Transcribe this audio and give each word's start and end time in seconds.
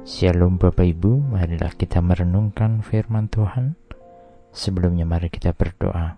Shalom 0.00 0.56
Bapak 0.56 0.96
Ibu, 0.96 1.28
marilah 1.28 1.76
kita 1.76 2.00
merenungkan 2.00 2.80
firman 2.80 3.28
Tuhan. 3.28 3.76
Sebelumnya 4.48 5.04
mari 5.04 5.28
kita 5.28 5.52
berdoa. 5.52 6.16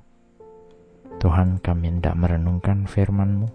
Tuhan 1.18 1.58
kami 1.58 1.90
hendak 1.90 2.14
merenungkan 2.14 2.86
firman-Mu. 2.86 3.50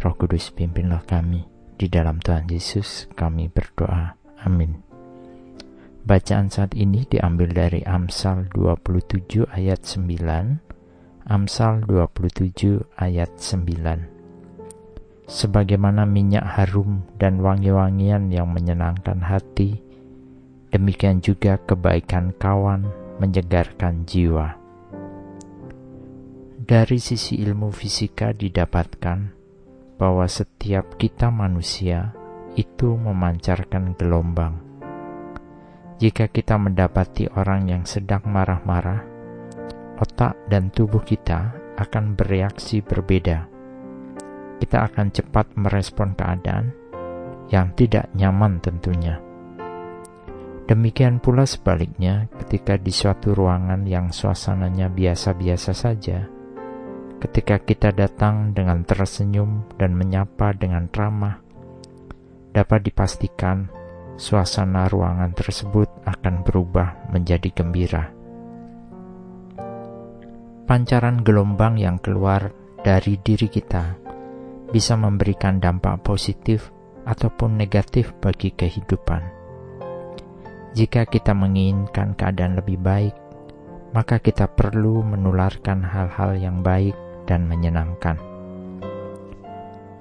Roh 0.00 0.14
Kudus 0.16 0.56
pimpinlah 0.56 1.04
kami. 1.04 1.44
Di 1.76 1.84
dalam 1.92 2.16
Tuhan 2.16 2.48
Yesus 2.48 3.12
kami 3.12 3.52
berdoa. 3.52 4.16
Amin. 4.40 4.80
Bacaan 6.08 6.48
saat 6.48 6.72
ini 6.72 7.04
diambil 7.04 7.52
dari 7.52 7.84
Amsal 7.84 8.48
27 8.56 9.52
ayat 9.52 9.84
9. 9.84 11.28
Amsal 11.28 11.84
27 11.84 12.88
ayat 12.96 13.36
9 13.36 14.15
sebagaimana 15.26 16.06
minyak 16.06 16.46
harum 16.46 17.02
dan 17.18 17.42
wangi-wangian 17.42 18.30
yang 18.30 18.46
menyenangkan 18.46 19.18
hati, 19.26 19.82
demikian 20.70 21.18
juga 21.18 21.58
kebaikan 21.58 22.30
kawan 22.38 22.86
menyegarkan 23.18 24.06
jiwa. 24.06 24.54
Dari 26.66 26.98
sisi 26.98 27.38
ilmu 27.42 27.70
fisika 27.70 28.34
didapatkan 28.34 29.18
bahwa 29.98 30.26
setiap 30.26 30.98
kita 30.98 31.30
manusia 31.30 32.10
itu 32.58 32.94
memancarkan 32.94 33.94
gelombang. 33.94 34.62
Jika 35.96 36.28
kita 36.28 36.58
mendapati 36.60 37.30
orang 37.32 37.70
yang 37.70 37.84
sedang 37.88 38.26
marah-marah, 38.26 39.00
otak 39.96 40.36
dan 40.50 40.68
tubuh 40.68 41.00
kita 41.00 41.54
akan 41.80 42.18
bereaksi 42.18 42.84
berbeda 42.84 43.55
kita 44.60 44.88
akan 44.88 45.12
cepat 45.12 45.52
merespon 45.56 46.16
keadaan 46.16 46.72
yang 47.52 47.70
tidak 47.78 48.10
nyaman 48.16 48.58
tentunya. 48.58 49.20
Demikian 50.66 51.22
pula 51.22 51.46
sebaliknya 51.46 52.26
ketika 52.42 52.74
di 52.74 52.90
suatu 52.90 53.38
ruangan 53.38 53.86
yang 53.86 54.10
suasananya 54.10 54.90
biasa-biasa 54.90 55.70
saja, 55.70 56.26
ketika 57.22 57.62
kita 57.62 57.94
datang 57.94 58.50
dengan 58.50 58.82
tersenyum 58.82 59.62
dan 59.78 59.94
menyapa 59.94 60.50
dengan 60.58 60.90
ramah, 60.90 61.38
dapat 62.50 62.82
dipastikan 62.82 63.70
suasana 64.18 64.90
ruangan 64.90 65.30
tersebut 65.38 65.86
akan 66.02 66.42
berubah 66.42 67.14
menjadi 67.14 67.52
gembira. 67.54 68.10
Pancaran 70.66 71.22
gelombang 71.22 71.78
yang 71.78 72.02
keluar 72.02 72.50
dari 72.82 73.22
diri 73.22 73.46
kita 73.46 74.05
bisa 74.70 74.98
memberikan 74.98 75.62
dampak 75.62 76.02
positif 76.02 76.70
ataupun 77.06 77.54
negatif 77.54 78.10
bagi 78.18 78.50
kehidupan. 78.50 79.22
Jika 80.76 81.08
kita 81.08 81.32
menginginkan 81.32 82.12
keadaan 82.18 82.60
lebih 82.60 82.76
baik, 82.76 83.14
maka 83.96 84.20
kita 84.20 84.50
perlu 84.50 85.00
menularkan 85.00 85.80
hal-hal 85.80 86.36
yang 86.36 86.60
baik 86.60 86.92
dan 87.24 87.48
menyenangkan. 87.48 88.20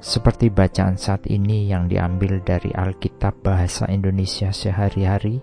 Seperti 0.03 0.51
bacaan 0.51 0.99
saat 0.99 1.25
ini 1.31 1.71
yang 1.71 1.87
diambil 1.87 2.43
dari 2.43 2.69
Alkitab 2.75 3.41
Bahasa 3.41 3.87
Indonesia 3.87 4.51
sehari-hari, 4.51 5.39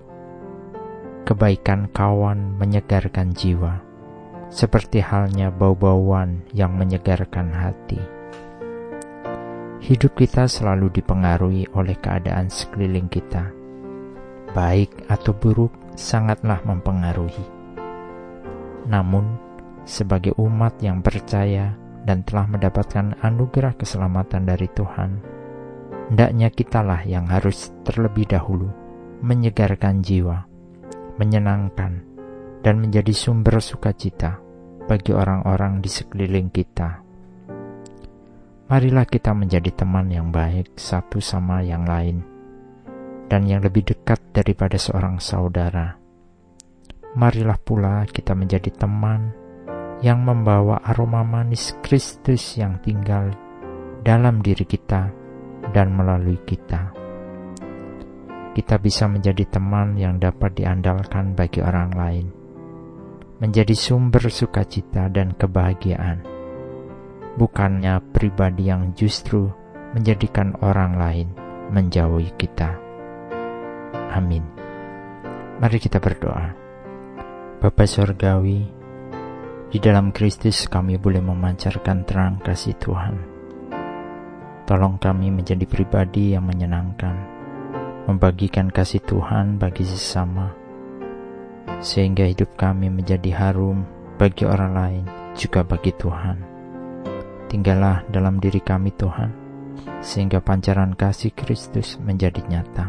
kebaikan 1.24 1.88
kawan 1.90 2.60
menyegarkan 2.60 3.32
jiwa, 3.32 3.80
seperti 4.52 5.00
halnya 5.00 5.48
bau-bauan 5.48 6.44
yang 6.52 6.76
menyegarkan 6.76 7.50
hati. 7.56 8.21
Hidup 9.82 10.14
kita 10.14 10.46
selalu 10.46 10.94
dipengaruhi 10.94 11.66
oleh 11.74 11.98
keadaan 11.98 12.46
sekeliling 12.46 13.10
kita. 13.10 13.50
Baik 14.54 14.94
atau 15.10 15.34
buruk 15.34 15.74
sangatlah 15.98 16.62
mempengaruhi. 16.62 17.42
Namun, 18.86 19.26
sebagai 19.82 20.38
umat 20.38 20.78
yang 20.78 21.02
percaya 21.02 21.74
dan 22.06 22.22
telah 22.22 22.46
mendapatkan 22.46 23.18
anugerah 23.26 23.74
keselamatan 23.74 24.46
dari 24.46 24.70
Tuhan, 24.70 25.18
hendaknya 26.14 26.54
kitalah 26.54 27.02
yang 27.02 27.26
harus 27.26 27.74
terlebih 27.82 28.30
dahulu 28.30 28.70
menyegarkan 29.18 29.98
jiwa, 29.98 30.46
menyenangkan, 31.18 32.06
dan 32.62 32.78
menjadi 32.78 33.10
sumber 33.10 33.58
sukacita 33.58 34.38
bagi 34.86 35.10
orang-orang 35.10 35.82
di 35.82 35.90
sekeliling 35.90 36.54
kita 36.54 37.02
Marilah 38.72 39.04
kita 39.04 39.36
menjadi 39.36 39.68
teman 39.84 40.08
yang 40.08 40.32
baik 40.32 40.80
satu 40.80 41.20
sama 41.20 41.60
yang 41.60 41.84
lain, 41.84 42.24
dan 43.28 43.44
yang 43.44 43.60
lebih 43.60 43.84
dekat 43.84 44.16
daripada 44.32 44.80
seorang 44.80 45.20
saudara. 45.20 46.00
Marilah 47.12 47.60
pula 47.60 48.08
kita 48.08 48.32
menjadi 48.32 48.72
teman 48.72 49.28
yang 50.00 50.24
membawa 50.24 50.80
aroma 50.88 51.20
manis 51.20 51.76
Kristus 51.84 52.56
yang 52.56 52.80
tinggal 52.80 53.36
dalam 54.00 54.40
diri 54.40 54.64
kita 54.64 55.12
dan 55.76 55.92
melalui 55.92 56.40
kita. 56.40 56.96
Kita 58.56 58.80
bisa 58.80 59.04
menjadi 59.04 59.52
teman 59.52 60.00
yang 60.00 60.16
dapat 60.16 60.56
diandalkan 60.56 61.36
bagi 61.36 61.60
orang 61.60 61.92
lain, 61.92 62.26
menjadi 63.36 63.76
sumber 63.76 64.32
sukacita 64.32 65.12
dan 65.12 65.36
kebahagiaan 65.36 66.31
bukannya 67.36 68.00
pribadi 68.12 68.68
yang 68.68 68.92
justru 68.92 69.48
menjadikan 69.96 70.56
orang 70.60 70.96
lain 70.96 71.28
menjauhi 71.72 72.32
kita. 72.36 72.76
Amin. 74.12 74.44
Mari 75.56 75.78
kita 75.80 75.96
berdoa. 75.96 76.52
Bapa 77.62 77.84
Sorgawi, 77.86 78.60
di 79.72 79.78
dalam 79.80 80.12
Kristus 80.12 80.68
kami 80.68 81.00
boleh 81.00 81.22
memancarkan 81.24 82.04
terang 82.04 82.42
kasih 82.44 82.76
Tuhan. 82.76 83.16
Tolong 84.68 85.00
kami 85.00 85.32
menjadi 85.32 85.64
pribadi 85.64 86.36
yang 86.36 86.44
menyenangkan, 86.44 87.16
membagikan 88.10 88.68
kasih 88.68 89.00
Tuhan 89.06 89.56
bagi 89.56 89.86
sesama, 89.86 90.52
sehingga 91.80 92.26
hidup 92.28 92.52
kami 92.58 92.90
menjadi 92.92 93.32
harum 93.32 93.86
bagi 94.20 94.44
orang 94.44 94.72
lain, 94.74 95.04
juga 95.38 95.64
bagi 95.64 95.94
Tuhan. 95.96 96.51
Tinggallah 97.52 98.08
dalam 98.08 98.40
diri 98.40 98.64
kami 98.64 98.96
Tuhan, 98.96 99.28
sehingga 100.00 100.40
pancaran 100.40 100.96
kasih 100.96 101.36
Kristus 101.36 102.00
menjadi 102.00 102.40
nyata. 102.48 102.88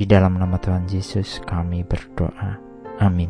Di 0.00 0.08
dalam 0.08 0.40
nama 0.40 0.56
Tuhan 0.56 0.88
Yesus 0.88 1.44
kami 1.44 1.84
berdoa. 1.84 2.56
Amin. 3.04 3.28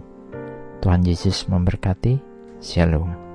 Tuhan 0.78 1.02
Yesus 1.02 1.50
memberkati. 1.50 2.22
Shalom. 2.62 3.31